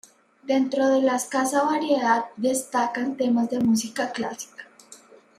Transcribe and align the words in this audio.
Dentro 0.41 0.87
de 0.89 0.99
la 1.03 1.15
escasa 1.17 1.63
variedad, 1.63 2.25
destacan 2.35 3.15
temas 3.17 3.51
de 3.51 3.59
música 3.59 4.11
clásica. 4.11 4.65